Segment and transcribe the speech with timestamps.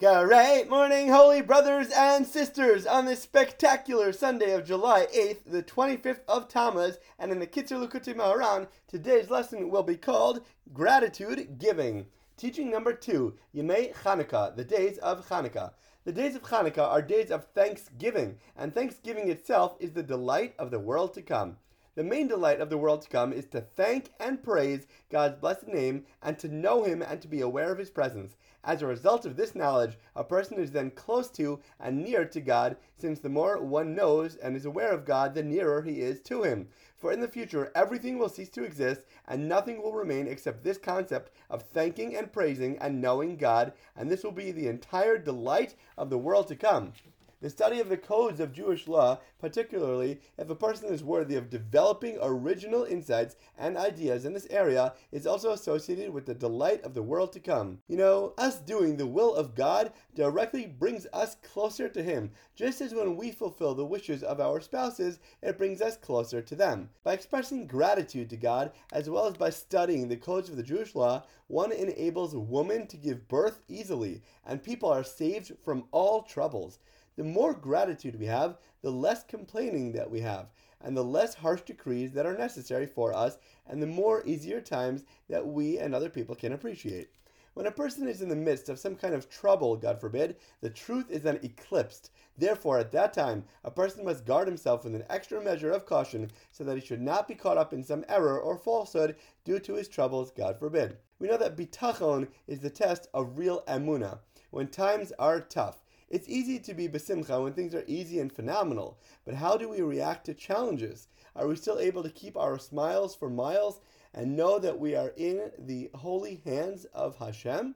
[0.00, 6.20] Great morning, holy brothers and sisters, on this spectacular Sunday of July 8th, the 25th
[6.28, 12.06] of Tammuz, and in the Kitzur Likutei Moharan, today's lesson will be called Gratitude Giving.
[12.36, 15.72] Teaching number two, Yemei Chanukah, the days of Chanukah.
[16.04, 20.70] The days of Chanukah are days of thanksgiving, and thanksgiving itself is the delight of
[20.70, 21.56] the world to come.
[21.98, 25.66] The main delight of the world to come is to thank and praise God's blessed
[25.66, 28.36] name and to know Him and to be aware of His presence.
[28.62, 32.40] As a result of this knowledge, a person is then close to and near to
[32.40, 36.20] God, since the more one knows and is aware of God, the nearer He is
[36.20, 36.68] to Him.
[36.96, 40.78] For in the future, everything will cease to exist and nothing will remain except this
[40.78, 45.74] concept of thanking and praising and knowing God, and this will be the entire delight
[45.96, 46.92] of the world to come.
[47.40, 51.50] The study of the codes of Jewish law, particularly if a person is worthy of
[51.50, 56.94] developing original insights and ideas in this area, is also associated with the delight of
[56.94, 57.78] the world to come.
[57.86, 62.80] You know, us doing the will of God directly brings us closer to Him, just
[62.80, 66.90] as when we fulfill the wishes of our spouses, it brings us closer to them.
[67.04, 70.96] By expressing gratitude to God, as well as by studying the codes of the Jewish
[70.96, 76.80] law, one enables woman to give birth easily, and people are saved from all troubles
[77.18, 80.46] the more gratitude we have, the less complaining that we have,
[80.80, 85.02] and the less harsh decrees that are necessary for us, and the more easier times
[85.28, 87.10] that we and other people can appreciate.
[87.54, 90.70] When a person is in the midst of some kind of trouble, God forbid, the
[90.70, 92.12] truth is then eclipsed.
[92.36, 96.30] Therefore, at that time, a person must guard himself with an extra measure of caution
[96.52, 99.74] so that he should not be caught up in some error or falsehood due to
[99.74, 100.98] his troubles, God forbid.
[101.18, 104.20] We know that bitachon is the test of real emuna.
[104.50, 108.98] When times are tough, it's easy to be besimcha when things are easy and phenomenal,
[109.24, 111.08] but how do we react to challenges?
[111.36, 113.80] Are we still able to keep our smiles for miles
[114.14, 117.74] and know that we are in the holy hands of Hashem?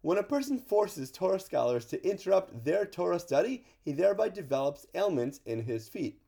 [0.00, 5.40] When a person forces Torah scholars to interrupt their Torah study, he thereby develops ailments
[5.44, 6.20] in his feet.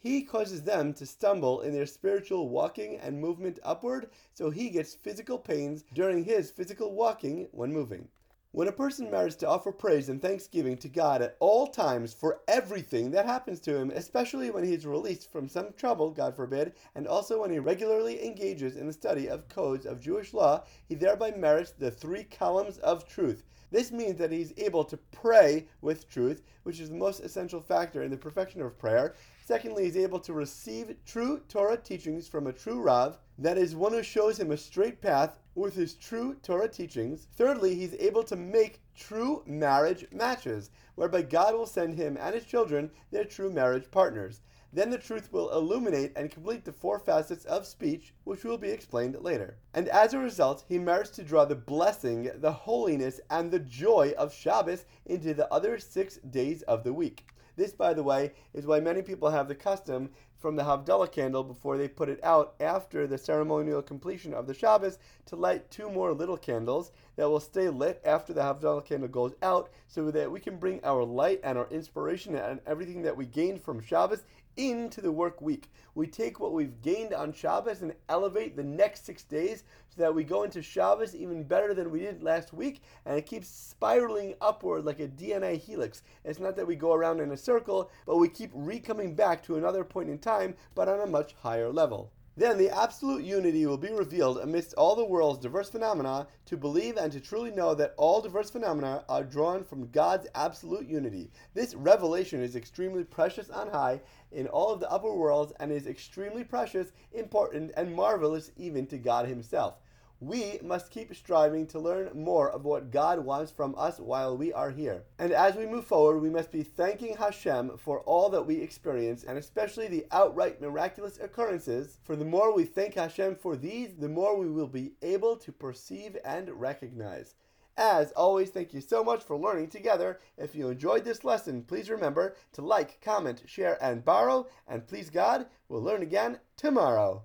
[0.00, 4.94] He causes them to stumble in their spiritual walking and movement upward, so he gets
[4.94, 8.08] physical pains during his physical walking when moving.
[8.54, 12.42] When a person merits to offer praise and thanksgiving to God at all times for
[12.46, 16.74] everything that happens to him, especially when he is released from some trouble, God forbid,
[16.94, 20.94] and also when he regularly engages in the study of codes of Jewish law, he
[20.94, 23.42] thereby merits the three columns of truth.
[23.70, 27.62] This means that he is able to pray with truth, which is the most essential
[27.62, 29.14] factor in the perfection of prayer.
[29.44, 33.74] Secondly, he is able to receive true Torah teachings from a true Rav, that is,
[33.74, 37.26] one who shows him a straight path with his true Torah teachings.
[37.32, 42.44] Thirdly, he's able to make true marriage matches, whereby God will send him and his
[42.44, 44.42] children their true marriage partners.
[44.72, 48.70] Then the truth will illuminate and complete the four facets of speech, which will be
[48.70, 49.58] explained later.
[49.74, 54.14] And as a result, he merits to draw the blessing, the holiness, and the joy
[54.16, 57.26] of Shabbos into the other six days of the week.
[57.56, 61.44] This, by the way, is why many people have the custom from the Havdalah candle
[61.44, 65.88] before they put it out after the ceremonial completion of the Shabbos to light two
[65.88, 70.30] more little candles that will stay lit after the Havdalah candle goes out so that
[70.30, 74.24] we can bring our light and our inspiration and everything that we gained from Shabbos
[74.56, 75.70] into the work week.
[75.94, 80.14] We take what we've gained on Shabbos and elevate the next six days so that
[80.14, 84.34] we go into Shabbos even better than we did last week, and it keeps spiraling
[84.40, 86.02] upward like a DNA helix.
[86.24, 89.42] It's not that we go around in a circle, but we keep re coming back
[89.44, 92.12] to another point in time, but on a much higher level.
[92.34, 96.96] Then the absolute unity will be revealed amidst all the world's diverse phenomena to believe
[96.96, 101.30] and to truly know that all diverse phenomena are drawn from God's absolute unity.
[101.52, 104.00] This revelation is extremely precious on high
[104.30, 108.96] in all of the upper worlds and is extremely precious, important, and marvelous even to
[108.96, 109.74] God Himself
[110.22, 114.52] we must keep striving to learn more of what God wants from us while we
[114.52, 115.02] are here.
[115.18, 119.24] And as we move forward, we must be thanking Hashem for all that we experience,
[119.24, 121.98] and especially the outright miraculous occurrences.
[122.04, 125.50] For the more we thank Hashem for these, the more we will be able to
[125.50, 127.34] perceive and recognize.
[127.76, 130.20] As always, thank you so much for learning together.
[130.38, 134.46] If you enjoyed this lesson, please remember to like, comment, share, and borrow.
[134.68, 137.24] And please God, we'll learn again tomorrow.